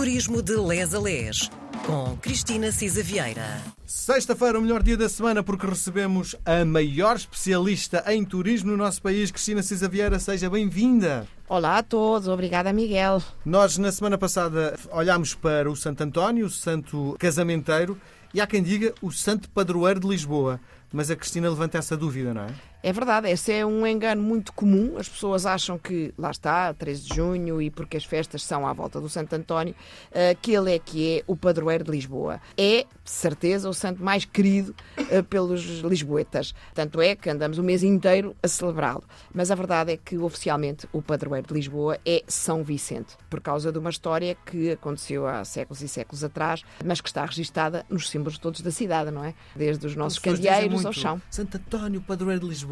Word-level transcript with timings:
Turismo 0.00 0.40
de 0.40 0.56
Les 0.56 0.94
a 0.94 0.98
Les, 0.98 1.50
com 1.84 2.16
Cristina 2.22 2.72
Cisa 2.72 3.02
Vieira. 3.02 3.60
Sexta-feira, 3.84 4.58
o 4.58 4.62
melhor 4.62 4.82
dia 4.82 4.96
da 4.96 5.10
semana, 5.10 5.42
porque 5.42 5.66
recebemos 5.66 6.34
a 6.46 6.64
maior 6.64 7.16
especialista 7.16 8.02
em 8.06 8.24
turismo 8.24 8.70
no 8.70 8.78
nosso 8.78 9.02
país, 9.02 9.30
Cristina 9.30 9.62
Cisa 9.62 9.90
Vieira. 9.90 10.18
Seja 10.18 10.48
bem-vinda. 10.48 11.26
Olá 11.46 11.76
a 11.76 11.82
todos, 11.82 12.28
obrigada 12.28 12.72
Miguel. 12.72 13.22
Nós, 13.44 13.76
na 13.76 13.92
semana 13.92 14.16
passada, 14.16 14.74
olhámos 14.90 15.34
para 15.34 15.70
o 15.70 15.76
Santo 15.76 16.02
António, 16.02 16.46
o 16.46 16.50
santo 16.50 17.14
casamenteiro, 17.18 18.00
e 18.32 18.40
há 18.40 18.46
quem 18.46 18.62
diga 18.62 18.94
o 19.02 19.10
santo 19.10 19.50
padroeiro 19.50 20.00
de 20.00 20.08
Lisboa. 20.08 20.58
Mas 20.90 21.10
a 21.10 21.14
Cristina 21.14 21.50
levanta 21.50 21.76
essa 21.76 21.94
dúvida, 21.94 22.32
não 22.32 22.44
é? 22.44 22.54
É 22.82 22.94
verdade, 22.94 23.28
esse 23.28 23.52
é 23.52 23.64
um 23.64 23.86
engano 23.86 24.22
muito 24.22 24.54
comum. 24.54 24.96
As 24.96 25.06
pessoas 25.06 25.44
acham 25.44 25.78
que, 25.78 26.14
lá 26.16 26.30
está, 26.30 26.72
13 26.72 27.02
de 27.02 27.14
junho, 27.14 27.60
e 27.60 27.70
porque 27.70 27.98
as 27.98 28.04
festas 28.06 28.42
são 28.42 28.66
à 28.66 28.72
volta 28.72 28.98
do 28.98 29.08
Santo 29.08 29.34
António, 29.34 29.74
eh, 30.10 30.34
que 30.40 30.52
ele 30.52 30.74
é 30.74 30.78
que 30.78 31.18
é 31.18 31.24
o 31.26 31.36
padroeiro 31.36 31.84
de 31.84 31.90
Lisboa. 31.90 32.40
É, 32.56 32.86
de 33.04 33.10
certeza, 33.10 33.68
o 33.68 33.74
santo 33.74 34.02
mais 34.02 34.24
querido 34.24 34.74
eh, 35.10 35.20
pelos 35.20 35.62
lisboetas. 35.80 36.54
Tanto 36.72 37.02
é 37.02 37.14
que 37.14 37.28
andamos 37.28 37.58
o 37.58 37.62
mês 37.62 37.82
inteiro 37.82 38.34
a 38.42 38.48
celebrá-lo. 38.48 39.04
Mas 39.34 39.50
a 39.50 39.54
verdade 39.54 39.92
é 39.92 39.98
que, 39.98 40.16
oficialmente, 40.16 40.88
o 40.90 41.02
padroeiro 41.02 41.48
de 41.48 41.54
Lisboa 41.54 41.98
é 42.06 42.22
São 42.26 42.64
Vicente, 42.64 43.14
por 43.28 43.42
causa 43.42 43.70
de 43.70 43.78
uma 43.78 43.90
história 43.90 44.34
que 44.46 44.70
aconteceu 44.70 45.26
há 45.26 45.44
séculos 45.44 45.82
e 45.82 45.88
séculos 45.88 46.24
atrás, 46.24 46.64
mas 46.82 47.02
que 47.02 47.10
está 47.10 47.26
registada 47.26 47.84
nos 47.90 48.08
símbolos 48.08 48.38
todos 48.38 48.62
da 48.62 48.70
cidade, 48.70 49.10
não 49.10 49.22
é? 49.22 49.34
Desde 49.54 49.86
os 49.86 49.94
nossos 49.94 50.18
candeeiros 50.18 50.86
ao 50.86 50.94
chão. 50.94 51.20
Santo 51.30 51.58
António, 51.58 52.00
padroeiro 52.00 52.40
de 52.40 52.48
Lisboa. 52.48 52.69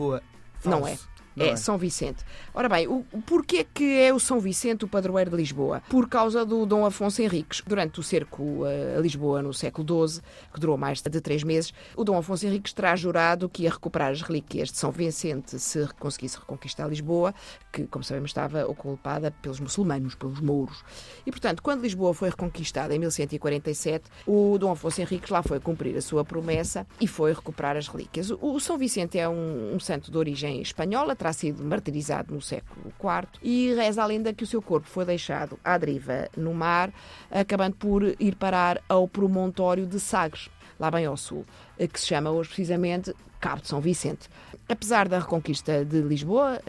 Falso. 0.61 0.81
Não 0.81 0.87
é. 0.87 0.97
É, 1.39 1.57
São 1.57 1.79
Vicente. 1.79 2.25
Ora 2.55 2.69
bem, 2.69 2.89
o, 2.89 3.05
porquê 3.27 3.65
que 3.65 4.01
é 4.01 4.13
o 4.13 4.19
São 4.19 4.41
Vicente 4.41 4.85
o 4.85 4.89
padroeiro 4.89 5.31
de 5.31 5.37
Lisboa? 5.37 5.83
Por 5.89 6.09
causa 6.09 6.45
do 6.45 6.67
Dom 6.67 6.85
Afonso 6.85 7.23
Henriques. 7.23 7.63
Durante 7.67 8.01
o 8.01 8.03
cerco 8.03 8.65
a 8.97 9.01
Lisboa 9.01 9.43
no 9.43 9.53
século 9.53 10.09
XII, 10.09 10.23
que 10.53 10.61
durou 10.61 10.77
mais 10.77 11.01
de 11.01 11.21
três 11.21 11.43
meses, 11.43 11.73
o 11.97 12.05
Dom 12.05 12.17
Afonso 12.17 12.47
Henriques 12.47 12.73
terá 12.73 12.95
jurado 12.97 13.49
que 13.49 13.63
ia 13.63 13.71
recuperar 13.71 14.11
as 14.11 14.23
relíquias 14.23 14.71
de 14.71 14.79
São 14.79 14.91
Vicente 14.91 15.59
se 15.59 15.87
conseguisse 15.99 16.39
reconquistar 16.39 16.89
Lisboa, 16.89 17.35
que, 17.73 17.87
como 17.87 18.05
sabemos, 18.05 18.31
estava 18.31 18.67
ocupada 18.67 19.31
pelos 19.31 19.61
muçulmanos, 19.61 20.15
pelos 20.15 20.41
mouros. 20.41 20.83
E, 21.27 21.31
portanto, 21.31 21.63
quando 21.63 21.83
Lisboa 21.83 22.15
foi 22.15 22.31
reconquistada 22.31 22.95
em 22.95 22.99
1147, 22.99 24.05
o 24.27 24.57
Dom 24.59 24.73
Afonso 24.73 25.01
Henriques 25.01 25.31
lá 25.31 25.43
foi 25.43 25.61
cumprir 25.61 25.97
a 25.97 26.01
sua 26.01 26.25
promessa 26.25 26.87
e 27.01 27.07
foi 27.07 27.33
recuperar 27.33 27.77
as 27.77 27.89
relíquias. 27.89 28.31
O 28.31 28.59
São 28.61 28.79
Vicente 28.79 29.19
é 29.19 29.29
um, 29.29 29.75
um 29.75 29.81
santo 29.81 30.11
de 30.11 30.19
origem 30.19 30.61
espanhola, 30.61 31.15
terá 31.29 31.33
sido 31.33 31.65
martirizado 31.65 32.35
no 32.35 32.41
século 32.41 32.93
IV 32.99 33.29
e 33.43 33.75
reza 33.75 34.03
a 34.03 34.07
lenda 34.07 34.33
que 34.33 34.45
o 34.45 34.47
seu 34.47 34.63
corpo 34.63 34.89
foi 34.89 35.05
deixado 35.05 35.59
à 35.63 35.77
deriva 35.77 36.29
no 36.37 36.55
mar, 36.55 36.93
acabando 37.31 37.77
por 37.77 38.03
ir 38.19 38.35
parar 38.37 38.81
ao 38.89 39.07
promontório 39.07 39.87
de 39.87 40.01
Sagres, 40.01 40.49
lá 40.79 40.91
bem 40.91 41.07
ao 41.07 41.17
sul, 41.17 41.45
que 41.93 42.01
se 42.01 42.07
chama 42.07 42.31
hoje 42.31 42.49
precisamente 42.49 43.15
Cabo 43.41 43.63
de 43.63 43.69
São 43.69 43.81
Vicente. 43.81 44.29
Apesar 44.69 45.09
da 45.09 45.19
reconquista 45.19 45.85
de 45.85 46.01
Lisboa, 46.01 46.61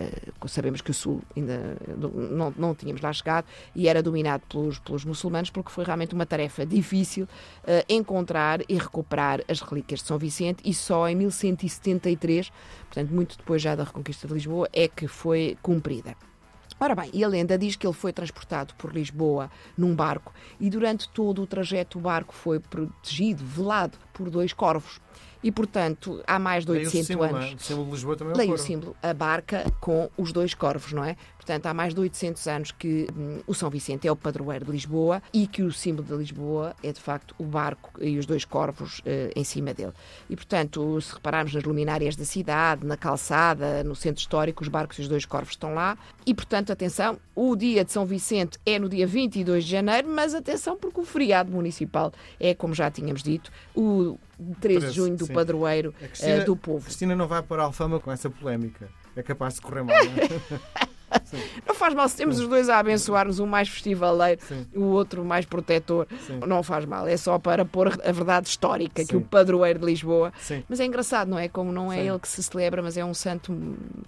sabemos 0.48 0.82
que 0.82 0.92
o 0.92 0.94
Sul 0.94 1.22
ainda 1.36 1.76
não, 1.98 2.54
não 2.56 2.76
tínhamos 2.76 3.02
lá 3.02 3.12
chegado 3.12 3.46
e 3.76 3.88
era 3.88 4.02
dominado 4.04 4.44
pelos, 4.48 4.80
pelos 4.80 5.04
muçulmanos, 5.04 5.50
porque 5.50 5.72
foi 5.72 5.84
realmente 5.84 6.14
uma 6.14 6.26
tarefa 6.26 6.66
difícil 6.66 7.28
encontrar 7.88 8.62
e 8.70 8.76
recuperar 8.76 9.42
as 9.48 9.62
relíquias 9.62 10.02
de 10.02 10.08
São 10.08 10.18
Vicente 10.18 10.62
e 10.64 10.74
só 10.74 11.10
em 11.10 11.16
1173, 11.16 12.52
portanto, 12.86 13.10
muito 13.10 13.38
depois 13.38 13.62
já 13.62 13.76
da 13.76 13.84
reconquista 13.84 14.28
de 14.28 14.34
Lisboa, 14.34 14.70
é 14.72 14.88
que 14.88 15.08
foi 15.08 15.58
cumprida. 15.62 16.29
Ora 16.80 16.96
bem, 16.96 17.10
e 17.14 17.24
a 17.24 17.28
lenda 17.28 17.58
diz 17.58 17.76
que 17.76 17.86
ele 17.86 17.94
foi 17.94 18.14
transportado 18.14 18.74
por 18.76 18.94
Lisboa 18.94 19.52
num 19.78 19.94
barco. 19.94 20.34
E 20.60 20.70
durante 20.70 21.10
todo 21.10 21.42
o 21.42 21.48
trajeto 21.48 21.98
o 21.98 22.02
barco 22.02 22.34
foi 22.34 22.60
protegido, 22.60 23.44
velado 23.44 23.98
por 24.20 24.30
dois 24.30 24.52
corvos. 24.52 25.00
E, 25.42 25.52
portanto, 25.52 26.22
há 26.28 26.38
mais 26.38 26.66
de 26.66 26.72
800 26.72 27.08
símbolo, 27.08 27.36
anos. 27.36 27.54
O 27.54 27.64
símbolo 27.64 27.86
de 27.86 27.92
Lisboa 27.92 28.16
também 28.18 28.34
é 28.34 28.38
Leia 28.38 28.52
o 28.52 28.56
o 28.56 28.58
símbolo, 28.58 28.96
a 29.02 29.14
barca 29.14 29.66
com 29.80 30.10
os 30.18 30.34
dois 30.34 30.54
corvos, 30.54 30.92
não 30.92 31.04
é? 31.04 31.16
Portanto, 31.38 31.66
há 31.66 31.74
mais 31.74 31.94
de 31.94 32.00
800 32.02 32.48
anos 32.48 32.72
que 32.72 33.08
hum, 33.16 33.40
o 33.48 33.54
São 33.54 33.70
Vicente 33.70 34.08
é 34.08 34.12
o 34.12 34.16
padroeiro 34.16 34.66
de 34.66 34.72
Lisboa 34.72 35.24
e 35.34 35.48
que 35.48 35.64
o 35.64 35.72
símbolo 35.72 36.08
de 36.08 36.14
Lisboa 36.14 36.76
é, 36.84 36.92
de 36.92 37.00
facto, 37.00 37.34
o 37.40 37.44
barco 37.44 37.92
e 38.00 38.20
os 38.20 38.26
dois 38.26 38.44
corvos 38.44 39.02
eh, 39.06 39.32
em 39.36 39.44
cima 39.44 39.74
dele. 39.74 39.94
E, 40.30 40.36
portanto, 40.36 41.00
se 41.02 41.14
repararmos 41.14 41.54
nas 41.54 41.64
luminárias 41.64 42.16
da 42.16 42.26
cidade, 42.26 42.86
na 42.86 42.98
calçada, 42.98 43.84
no 43.84 43.96
centro 43.96 44.20
histórico, 44.20 44.62
os 44.62 44.68
barcos 44.68 45.00
e 45.00 45.02
os 45.02 45.08
dois 45.08 45.26
corvos 45.26 45.52
estão 45.52 45.74
lá. 45.74 45.98
E, 46.26 46.34
portanto, 46.34 46.72
atenção, 46.72 47.18
o 47.34 47.56
dia 47.56 47.84
de 47.86 47.92
São 47.92 48.06
Vicente 48.06 48.60
é 48.66 48.78
no 48.78 48.90
dia 48.90 49.08
22 49.08 49.64
de 49.64 49.72
janeiro, 49.72 50.08
mas 50.08 50.36
atenção, 50.36 50.78
porque 50.78 51.00
o 51.00 51.06
feriado 51.06 51.50
municipal 51.52 52.12
é, 52.40 52.54
como 52.54 52.76
já 52.76 52.92
tínhamos 52.92 53.24
dito, 53.24 53.52
o 53.74 54.09
13 54.62 54.88
de 54.88 54.92
junho 54.94 55.16
do 55.16 55.26
sim. 55.26 55.34
padroeiro 55.34 55.92
Cristina, 55.92 56.32
eh, 56.32 56.44
do 56.44 56.56
povo. 56.56 56.86
Cristina 56.86 57.16
não 57.16 57.28
vai 57.28 57.42
para 57.42 57.64
a 57.64 57.66
Alfama 57.66 58.00
com 58.00 58.12
essa 58.12 58.30
polémica. 58.30 58.90
É 59.16 59.22
capaz 59.22 59.56
de 59.56 59.62
correr 59.62 59.84
mal, 59.84 59.98
não 60.06 60.89
Não 61.68 61.76
faz 61.76 61.94
mal, 61.94 62.08
se 62.10 62.18
temos 62.18 62.40
os 62.40 62.48
dois 62.48 62.70
a 62.70 62.80
abençoar-nos, 62.80 63.40
um 63.40 63.46
mais 63.46 63.68
festivaleiro, 63.70 64.42
Sim. 64.48 64.66
o 64.76 64.84
outro 64.86 65.24
mais 65.24 65.46
protetor, 65.46 66.08
não 66.48 66.64
faz 66.64 66.86
mal. 66.86 67.08
É 67.08 67.18
só 67.18 67.38
para 67.40 67.66
pôr 67.66 67.88
a 67.88 68.12
verdade 68.12 68.48
histórica 68.48 69.04
que 69.06 69.16
o 69.16 69.22
padroeiro 69.22 69.80
de 69.80 69.86
Lisboa. 69.86 70.32
Mas 70.68 70.80
é 70.80 70.86
engraçado, 70.86 71.30
não 71.30 71.40
é? 71.40 71.48
Como 71.48 71.72
não 71.72 71.92
é 71.92 72.06
ele 72.06 72.20
que 72.20 72.28
se 72.28 72.42
celebra, 72.44 72.82
mas 72.82 72.98
é 72.98 73.04
um 73.06 73.14
santo 73.14 73.52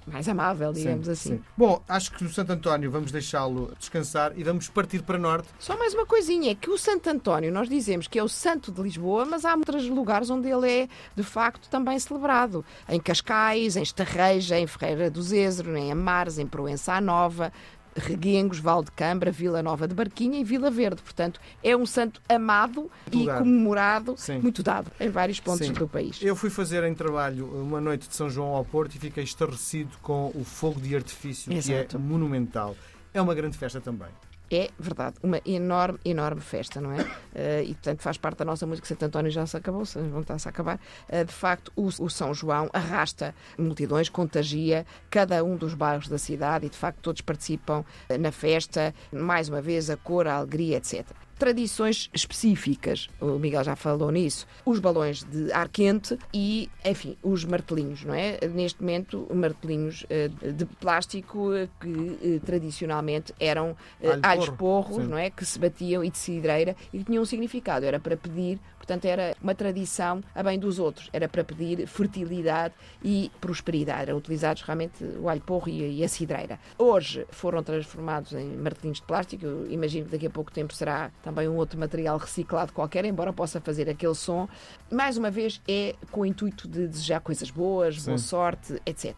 mais 0.08 0.28
amável, 0.28 0.74
digamos 0.74 1.06
Sim, 1.06 1.12
assim. 1.12 1.30
sim. 1.36 1.44
Bom, 1.58 1.82
acho 1.88 2.12
que 2.12 2.24
no 2.24 2.30
Santo 2.30 2.52
António 2.52 2.90
vamos 2.92 3.12
deixá-lo 3.12 3.72
descansar 3.78 4.34
e 4.36 4.44
vamos 4.44 4.68
partir 4.70 5.02
para 5.02 5.18
norte. 5.18 5.48
Só 5.59 5.78
mais 5.78 5.94
uma 5.94 6.06
coisinha, 6.06 6.52
é 6.52 6.56
que 6.56 6.70
o 6.70 6.78
Santo 6.78 7.09
António, 7.09 7.52
nós 7.52 7.70
dizemos 7.70 8.08
que 8.08 8.20
é 8.20 8.24
o 8.24 8.28
santo 8.30 8.72
de 8.72 8.82
Lisboa, 8.82 9.26
mas 9.26 9.46
há 9.46 9.56
outros 9.56 9.88
lugares 9.88 10.30
onde 10.30 10.50
ele 10.50 10.70
é, 10.70 10.88
de 11.16 11.24
facto, 11.24 11.70
também 11.70 11.98
celebrado. 12.00 12.64
Em 12.90 13.00
Cascais, 13.00 13.76
em 13.76 13.84
Estarreja, 13.84 14.58
em 14.58 14.68
Ferreira 14.68 15.09
do 15.09 15.22
Zézero, 15.22 15.76
em 15.78 15.92
Amares, 15.92 16.38
em 16.38 16.48
Proença 16.48 16.94
Nova, 17.11 17.51
Reguengos, 17.94 18.59
Val 18.59 18.81
de 18.83 18.91
Cambra, 18.91 19.31
Vila 19.31 19.61
Nova 19.61 19.85
de 19.85 19.94
Barquinha 19.94 20.39
e 20.39 20.44
Vila 20.45 20.72
Verde. 20.72 21.01
Portanto, 21.01 21.41
é 21.61 21.75
um 21.75 21.85
santo 21.85 22.22
amado 22.29 22.89
e 23.11 23.25
dado. 23.25 23.39
comemorado, 23.39 24.16
Sim. 24.17 24.39
muito 24.39 24.63
dado, 24.63 24.89
em 24.97 25.09
vários 25.09 25.41
pontos 25.41 25.67
Sim. 25.67 25.73
do 25.73 25.88
país. 25.89 26.19
Eu 26.22 26.35
fui 26.35 26.49
fazer 26.49 26.83
em 26.85 26.94
trabalho 26.94 27.45
uma 27.47 27.81
noite 27.81 28.07
de 28.07 28.16
São 28.16 28.29
João 28.29 28.55
ao 28.55 28.63
Porto 28.63 28.95
e 28.95 28.99
fiquei 28.99 29.25
estarrecido 29.25 29.91
com 30.01 30.31
o 30.33 30.44
fogo 30.45 30.79
de 30.79 30.95
artifício, 30.95 31.51
Exato. 31.51 31.85
que 31.89 31.95
é 31.97 31.99
monumental. 31.99 32.75
É 33.13 33.22
uma 33.22 33.35
grande 33.35 33.57
festa 33.57 33.81
também. 33.81 34.07
É 34.53 34.69
verdade, 34.78 35.16
uma 35.23 35.39
enorme, 35.45 35.97
enorme 36.03 36.41
festa, 36.41 36.81
não 36.81 36.91
é? 36.91 36.97
Eh, 37.34 37.63
e 37.63 37.73
portanto 37.73 38.01
faz 38.01 38.17
parte 38.17 38.39
da 38.39 38.45
nossa 38.45 38.67
música. 38.67 38.85
Santo 38.85 39.06
António 39.06 39.31
já 39.31 39.45
se 39.45 39.56
acabou, 39.56 39.85
se- 39.85 39.97
vão 39.97 40.19
estar-se 40.19 40.45
a 40.45 40.51
acabar. 40.51 40.78
Eh, 41.07 41.23
de 41.23 41.31
facto, 41.31 41.72
o, 41.73 41.85
o 41.88 42.09
São 42.09 42.34
João 42.34 42.69
arrasta 42.73 43.34
multidões, 43.57 44.09
contagia 44.09 44.85
cada 45.09 45.41
um 45.41 45.56
dos 45.56 45.73
bairros 45.73 46.09
da 46.09 46.17
cidade 46.17 46.66
e 46.66 46.69
de 46.69 46.75
facto 46.75 47.00
todos 47.01 47.22
participam 47.22 47.85
eh, 48.09 48.17
na 48.17 48.31
festa. 48.34 48.94
Mais 49.13 49.47
uma 49.47 49.61
vez, 49.61 49.90
a 49.90 49.95
cor, 49.95 50.28
a 50.28 50.35
alegria, 50.35 50.75
etc. 50.78 51.06
Tradições 51.41 52.07
específicas, 52.13 53.09
o 53.19 53.40
Miguel 53.40 53.63
já 53.63 53.75
falou 53.75 54.12
nisso, 54.12 54.46
os 54.63 54.78
balões 54.78 55.24
de 55.24 55.52
ar 55.52 55.69
quente 55.69 56.16
e, 56.31 56.69
enfim, 56.85 57.18
os 57.24 57.44
martelinhos, 57.44 58.03
não 58.03 58.13
é? 58.13 58.38
Neste 58.47 58.79
momento, 58.79 59.28
martelinhos 59.34 60.06
eh, 60.07 60.28
de 60.28 60.66
plástico 60.66 61.52
eh, 61.52 61.68
que 61.79 62.35
eh, 62.35 62.40
tradicionalmente 62.46 63.34
eram 63.40 63.75
Alho 64.03 64.19
alhos 64.22 64.50
porro, 64.50 64.84
porros, 64.84 65.03
sim. 65.03 65.09
não 65.09 65.18
é? 65.18 65.31
Que 65.31 65.44
se 65.44 65.57
batiam 65.57 66.03
e 66.03 66.12
de 66.12 66.18
cidreira 66.19 66.75
e 66.94 67.00
que 67.00 67.06
tinham 67.06 67.24
um 67.24 67.25
significado, 67.25 67.88
era 67.88 68.00
para 68.00 68.16
pedir, 68.16 68.59
portanto, 68.78 69.06
era 69.06 69.35
uma 69.41 69.56
tradição 69.56 70.23
a 70.35 70.44
bem 70.44 70.59
dos 70.59 70.78
outros, 70.78 71.09
era 71.12 71.28
para 71.28 71.44
pedir 71.44 71.88
fertilidade 71.88 72.75
e 73.03 73.31
prosperidade. 73.41 74.03
Eram 74.03 74.18
utilizados 74.19 74.62
realmente 74.62 75.03
o 75.19 75.28
alho 75.28 75.41
porro 75.41 75.69
e, 75.69 76.02
e 76.02 76.03
a 76.03 76.08
cidreira. 76.08 76.59
Hoje 76.78 77.25
foram 77.31 77.63
transformados 77.63 78.31
em 78.34 78.46
martelinhos 78.58 79.00
de 79.00 79.08
plástico, 79.08 79.44
eu 79.44 79.72
imagino 79.72 80.06
que 80.06 80.12
daqui 80.12 80.28
a 80.28 80.29
pouco 80.29 80.52
tempo 80.52 80.72
será 80.72 81.09
também 81.23 81.31
um 81.50 81.56
outro 81.56 81.80
material 81.80 82.17
reciclado 82.17 82.73
qualquer, 82.73 83.05
embora 83.05 83.32
possa 83.32 83.59
fazer 83.59 83.90
aquele 83.90 84.16
som. 84.16 84.47
Mais 84.91 85.17
uma 85.17 85.32
vez, 85.32 85.61
é 85.67 85.96
com 86.11 86.22
o 86.22 86.26
intuito 86.26 86.67
de 86.67 86.88
desejar 86.88 87.20
coisas 87.22 87.50
boas, 87.50 88.03
boa 88.03 88.17
Sim. 88.17 88.23
sorte, 88.23 88.82
etc. 88.85 89.16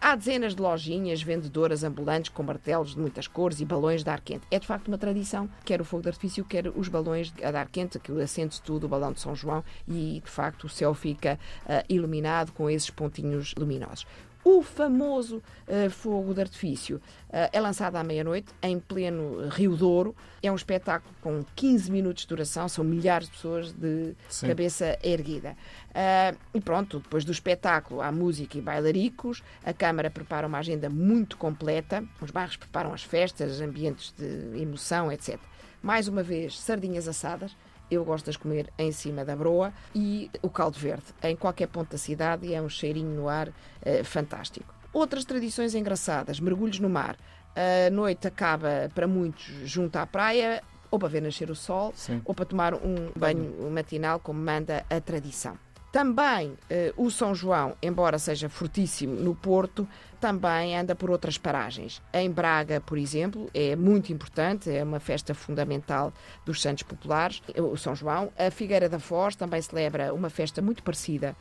Há 0.00 0.16
dezenas 0.16 0.54
de 0.54 0.62
lojinhas 0.62 1.22
vendedoras 1.22 1.84
ambulantes 1.84 2.30
com 2.30 2.42
martelos 2.42 2.94
de 2.94 3.00
muitas 3.00 3.28
cores 3.28 3.60
e 3.60 3.64
balões 3.64 4.02
de 4.02 4.08
ar 4.08 4.20
quente. 4.20 4.46
É 4.50 4.58
de 4.58 4.66
facto 4.66 4.88
uma 4.88 4.96
tradição, 4.96 5.48
quer 5.64 5.80
o 5.80 5.84
fogo 5.84 6.02
de 6.02 6.08
artifício, 6.08 6.44
quer 6.44 6.68
os 6.68 6.88
balões 6.88 7.30
de 7.30 7.44
ar 7.44 7.68
quente, 7.68 7.98
aquilo 7.98 8.20
acende 8.20 8.60
tudo, 8.62 8.84
o 8.84 8.88
balão 8.88 9.12
de 9.12 9.20
São 9.20 9.34
João, 9.34 9.62
e 9.86 10.22
de 10.24 10.30
facto 10.30 10.64
o 10.64 10.68
céu 10.68 10.94
fica 10.94 11.38
ah, 11.68 11.84
iluminado 11.88 12.52
com 12.52 12.70
esses 12.70 12.88
pontinhos 12.88 13.54
luminosos. 13.58 14.06
O 14.44 14.62
famoso 14.62 15.42
eh, 15.66 15.88
fogo 15.88 16.34
de 16.34 16.42
artifício 16.42 17.00
eh, 17.32 17.48
é 17.50 17.60
lançado 17.60 17.96
à 17.96 18.04
meia-noite, 18.04 18.52
em 18.62 18.78
pleno 18.78 19.48
Rio 19.48 19.74
Douro. 19.74 20.14
É 20.42 20.52
um 20.52 20.54
espetáculo 20.54 21.14
com 21.22 21.42
15 21.56 21.90
minutos 21.90 22.24
de 22.24 22.28
duração, 22.28 22.68
são 22.68 22.84
milhares 22.84 23.26
de 23.26 23.32
pessoas 23.32 23.72
de 23.72 24.14
Sim. 24.28 24.48
cabeça 24.48 24.98
erguida. 25.02 25.56
Ah, 25.94 26.34
e 26.52 26.60
pronto, 26.60 27.00
depois 27.00 27.24
do 27.24 27.32
espetáculo 27.32 28.02
há 28.02 28.12
música 28.12 28.58
e 28.58 28.60
bailaricos, 28.60 29.42
a 29.64 29.72
Câmara 29.72 30.10
prepara 30.10 30.46
uma 30.46 30.58
agenda 30.58 30.90
muito 30.90 31.38
completa, 31.38 32.04
os 32.20 32.30
bairros 32.30 32.58
preparam 32.58 32.92
as 32.92 33.02
festas, 33.02 33.62
ambientes 33.62 34.12
de 34.18 34.60
emoção, 34.60 35.10
etc. 35.10 35.38
Mais 35.82 36.06
uma 36.06 36.22
vez, 36.22 36.60
sardinhas 36.60 37.08
assadas. 37.08 37.56
Eu 37.94 38.04
gosto 38.04 38.24
de 38.24 38.30
as 38.30 38.36
comer 38.36 38.72
em 38.78 38.90
cima 38.90 39.24
da 39.24 39.36
broa 39.36 39.72
e 39.94 40.30
o 40.42 40.50
caldo 40.50 40.78
verde, 40.78 41.04
em 41.22 41.36
qualquer 41.36 41.68
ponto 41.68 41.92
da 41.92 41.98
cidade, 41.98 42.46
e 42.46 42.54
é 42.54 42.60
um 42.60 42.68
cheirinho 42.68 43.14
no 43.14 43.28
ar 43.28 43.48
eh, 43.82 44.02
fantástico. 44.02 44.74
Outras 44.92 45.24
tradições 45.24 45.74
engraçadas, 45.74 46.40
mergulhos 46.40 46.78
no 46.80 46.88
mar. 46.88 47.16
A 47.56 47.90
noite 47.90 48.26
acaba 48.26 48.90
para 48.94 49.06
muitos 49.06 49.44
junto 49.64 49.96
à 49.96 50.06
praia, 50.06 50.62
ou 50.90 50.98
para 50.98 51.08
ver 51.08 51.22
nascer 51.22 51.50
o 51.50 51.54
sol, 51.54 51.92
Sim. 51.94 52.20
ou 52.24 52.34
para 52.34 52.44
tomar 52.44 52.74
um 52.74 53.10
banho 53.16 53.70
matinal, 53.70 54.20
como 54.20 54.40
manda 54.40 54.84
a 54.88 55.00
tradição. 55.00 55.56
Também 55.94 56.58
eh, 56.68 56.92
o 56.96 57.08
São 57.08 57.32
João, 57.36 57.76
embora 57.80 58.18
seja 58.18 58.48
fortíssimo 58.48 59.14
no 59.14 59.32
Porto, 59.32 59.86
também 60.20 60.76
anda 60.76 60.92
por 60.92 61.08
outras 61.08 61.38
paragens. 61.38 62.02
Em 62.12 62.28
Braga, 62.28 62.80
por 62.80 62.98
exemplo, 62.98 63.48
é 63.54 63.76
muito 63.76 64.12
importante, 64.12 64.68
é 64.68 64.82
uma 64.82 64.98
festa 64.98 65.34
fundamental 65.34 66.12
dos 66.44 66.60
Santos 66.60 66.82
Populares, 66.82 67.40
o 67.56 67.76
São 67.76 67.94
João. 67.94 68.32
A 68.36 68.50
Figueira 68.50 68.88
da 68.88 68.98
Foz 68.98 69.36
também 69.36 69.62
celebra 69.62 70.12
uma 70.12 70.28
festa 70.28 70.60
muito 70.60 70.82
parecida 70.82 71.36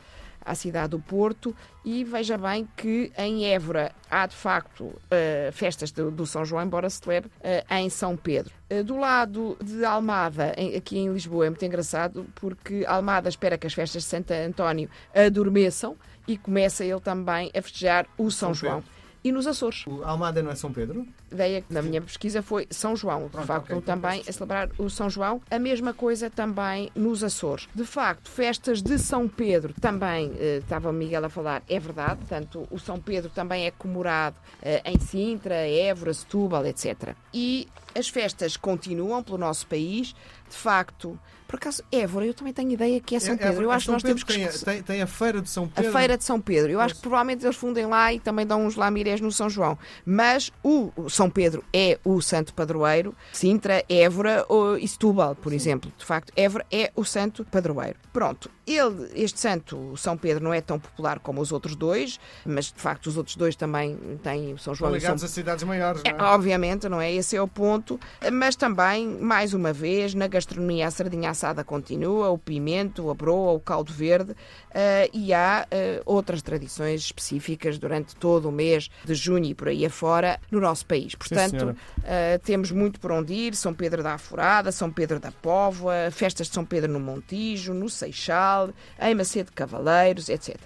à 0.46 0.56
cidade 0.56 0.90
do 0.90 1.00
Porto 1.00 1.56
e 1.86 2.04
veja 2.04 2.38
bem 2.38 2.68
que 2.78 3.12
em 3.18 3.46
Évora 3.46 3.92
há 4.10 4.26
de 4.28 4.36
facto 4.36 4.94
eh, 5.12 5.50
festas 5.54 5.92
do, 5.92 6.10
do 6.12 6.26
São 6.26 6.44
João, 6.46 6.64
embora 6.64 6.90
se 6.90 7.00
celebre 7.04 7.30
eh, 7.42 7.64
em 7.72 7.90
São 7.90 8.16
Pedro. 8.18 8.54
Eh, 8.70 8.84
do 8.84 8.98
lado 8.98 9.58
de 9.64 9.84
Almada, 9.86 10.54
em- 10.58 10.76
aqui 10.76 10.98
em 10.98 11.12
Lisboa, 11.12 11.46
é 11.46 11.50
muito 11.50 11.66
engraçado 11.66 12.26
porque 12.36 12.84
Almada 12.88 13.30
espera 13.30 13.58
que 13.58 13.68
as 13.68 13.74
festas 13.74 14.04
de 14.04 14.10
Santo 14.10 14.32
António 14.32 14.90
adormeçam 15.14 15.96
e 16.28 16.38
começa 16.38 16.84
ele 16.86 17.00
também 17.00 17.52
a 17.56 17.62
festejar 17.62 18.06
o 18.18 18.30
São, 18.32 18.54
São 18.54 18.70
João. 18.70 18.84
E 19.24 19.32
nos 19.32 19.48
Açores, 19.48 19.86
O 19.88 20.04
Almada 20.04 20.44
não 20.44 20.52
é 20.52 20.56
São 20.56 20.72
Pedro? 20.74 21.08
A 21.34 21.36
ideia 21.36 21.62
que 21.62 21.74
na 21.74 21.82
minha 21.82 22.02
pesquisa 22.02 22.42
foi 22.42 22.68
São 22.70 22.96
João, 22.96 23.28
de 23.28 23.38
facto, 23.46 23.66
ok, 23.66 23.78
então 23.78 23.82
também 23.82 24.22
a 24.28 24.32
celebrar 24.32 24.70
o 24.78 24.90
São 24.90 25.10
João. 25.10 25.42
A 25.50 25.58
mesma 25.60 25.94
coisa 25.94 26.30
também 26.30 26.92
nos 26.96 27.24
Açores. 27.24 27.68
De 27.74 27.84
facto, 27.86 28.30
festas 28.30 28.82
de 28.82 28.98
São 29.00 29.28
Pedro 29.28 29.74
também, 29.82 30.32
eh, 30.38 30.58
estava 30.62 30.90
o 30.90 30.94
Miguel 30.94 31.26
a 31.26 31.30
falar, 31.30 31.64
é 31.68 31.80
verdade, 31.80 32.18
portanto, 32.20 32.68
o 32.70 32.80
São 32.80 33.00
Pedro 33.00 33.30
também 33.30 33.66
é 33.66 33.72
comemorado 33.72 34.36
eh, 34.62 34.82
em 34.86 35.00
Sintra, 35.00 35.56
Évora, 35.56 36.14
Setúbal, 36.14 36.66
etc. 36.66 37.16
E 37.34 37.68
as 37.96 38.08
festas 38.10 38.56
continuam 38.58 39.24
pelo 39.24 39.38
nosso 39.38 39.66
país, 39.68 40.16
de 40.50 40.56
facto. 40.56 41.18
Por 41.48 41.58
acaso, 41.58 41.84
Évora, 41.92 42.26
eu 42.26 42.34
também 42.34 42.52
tenho 42.52 42.72
ideia 42.72 43.00
que 43.00 43.16
é 43.16 43.20
São 43.20 43.38
Pedro. 43.38 43.62
eu 43.62 43.72
é 43.72 43.76
acho 43.76 43.84
que 43.84 43.86
São 43.86 43.94
nós 43.94 44.02
temos 44.04 44.24
que 44.24 44.34
tem, 44.34 44.46
a- 44.80 44.84
tem, 44.84 45.02
a 45.04 45.08
feira 45.08 45.40
de 45.40 45.50
São 45.50 45.66
a 45.66 45.68
Pedro. 45.68 45.92
Feira 45.92 46.18
de 46.18 46.24
São 46.24 46.42
Pedro. 46.42 46.72
Eu 46.72 46.80
acho 46.82 46.96
que 46.96 47.02
provavelmente 47.02 47.46
eles 47.46 47.56
fundem 47.56 47.86
lá 47.86 48.12
e 48.12 48.20
também 48.20 48.46
dão 48.48 48.66
uns 48.66 48.76
lamirés 48.76 49.22
no 49.22 49.32
São 49.32 49.48
João. 49.50 49.78
Mas 50.04 50.52
o 50.64 50.92
o 50.96 51.10
São 51.24 51.30
Pedro 51.30 51.64
é 51.72 51.98
o 52.04 52.20
santo 52.20 52.54
padroeiro. 52.54 53.16
Sintra, 53.32 53.82
Évora 53.88 54.46
ou 54.50 54.78
e 54.78 54.86
Setúbal, 54.86 55.36
por 55.36 55.54
exemplo. 55.54 55.90
De 55.98 56.04
facto, 56.04 56.34
Évora 56.36 56.66
é 56.70 56.92
o 56.98 57.06
santo 57.06 57.46
padroeiro. 57.46 57.98
Pronto. 58.12 58.52
Ele, 58.66 59.10
este 59.16 59.40
santo, 59.40 59.96
São 59.98 60.18
Pedro, 60.18 60.44
não 60.44 60.54
é 60.54 60.62
tão 60.62 60.80
popular 60.80 61.20
como 61.20 61.42
os 61.42 61.52
outros 61.52 61.76
dois, 61.76 62.20
mas 62.46 62.72
de 62.72 62.80
facto 62.80 63.08
os 63.08 63.18
outros 63.18 63.36
dois 63.36 63.56
também 63.56 63.98
têm 64.22 64.56
São 64.58 64.74
João 64.74 64.90
São 64.90 64.98
ligados 64.98 65.24
a 65.24 65.28
cidades 65.28 65.66
maiores, 65.66 66.02
é, 66.06 66.14
não 66.14 66.20
é? 66.20 66.30
obviamente, 66.30 66.88
não 66.88 67.02
é? 67.02 67.12
Esse 67.12 67.36
é 67.36 67.42
o 67.42 67.48
ponto. 67.48 68.00
Mas 68.32 68.56
também, 68.56 69.08
mais 69.08 69.54
uma 69.54 69.74
vez, 69.74 70.14
na 70.14 70.28
gastronomia 70.28 70.88
a 70.88 70.92
sardinha 70.92 71.30
assada 71.30 71.64
continua, 71.64 72.30
o 72.30 72.38
pimento, 72.38 73.10
a 73.10 73.14
broa, 73.14 73.52
o 73.52 73.60
caldo 73.60 73.92
verde 73.92 74.34
eh, 74.74 75.10
e 75.14 75.34
há 75.34 75.68
eh, 75.70 76.02
outras 76.06 76.42
tradições 76.42 77.02
específicas 77.02 77.78
durante 77.78 78.16
todo 78.16 78.48
o 78.48 78.52
mês 78.52 78.90
de 79.04 79.14
junho 79.14 79.46
e 79.46 79.54
por 79.54 79.68
aí 79.68 79.86
afora 79.86 80.40
no 80.50 80.62
nosso 80.62 80.86
país. 80.86 81.13
Portanto, 81.18 81.52
senhora. 81.52 81.76
eh, 82.04 82.38
temos 82.44 82.72
muito 82.72 83.00
por 83.00 83.12
onde 83.12 83.34
ir. 83.34 83.56
São 83.56 83.74
Pedro 83.74 84.02
da 84.04 84.14
Aforada, 84.14 84.72
São 84.72 84.92
Pedro 84.92 85.20
da 85.20 85.32
Póvoa, 85.32 86.10
festas 86.12 86.48
de 86.48 86.54
São 86.54 86.66
Pedro 86.66 86.92
no 86.92 87.00
Montijo, 87.00 87.74
no 87.74 87.90
Seixal, 87.90 88.70
em 89.02 89.16
Macedo 89.16 89.48
de 89.48 89.54
Cavaleiros, 89.54 90.30
etc. 90.30 90.58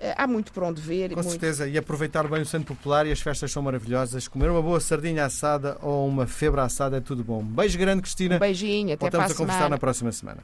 Eh, 0.00 0.14
há 0.16 0.26
muito 0.26 0.50
por 0.52 0.62
onde 0.62 0.80
ver. 0.80 1.10
Com 1.10 1.16
muito... 1.16 1.30
certeza, 1.30 1.68
e 1.68 1.76
aproveitar 1.76 2.26
bem 2.26 2.40
o 2.40 2.46
Santo 2.46 2.66
Popular 2.66 3.06
e 3.06 3.12
as 3.12 3.20
festas 3.20 3.52
são 3.52 3.62
maravilhosas. 3.62 4.26
Comer 4.26 4.50
uma 4.50 4.62
boa 4.62 4.80
sardinha 4.80 5.26
assada 5.26 5.76
ou 5.82 6.08
uma 6.08 6.26
febra 6.26 6.64
assada 6.64 6.96
é 6.96 7.00
tudo 7.00 7.22
bom. 7.22 7.44
Beijo 7.44 7.78
grande, 7.78 8.00
Cristina. 8.00 8.36
Um 8.36 8.38
beijinho, 8.38 8.94
até 8.94 9.00
Voltamos 9.02 9.26
para 9.26 9.32
a 9.32 9.34
a 9.34 9.38
conversar 9.38 9.68
na 9.68 9.78
próxima 9.78 10.10
semana. 10.10 10.40